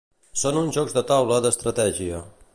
Són 0.43 0.57
uns 0.61 0.73
jocs 0.79 0.95
de 0.97 1.03
taula 1.13 1.39
d'estratègia. 1.47 2.25